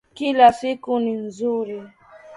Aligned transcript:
Kila 0.13 0.53
siku 0.53 0.99
ni 0.99 1.11
nzuri 1.25 1.77